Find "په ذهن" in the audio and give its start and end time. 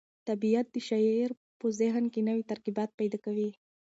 1.59-2.03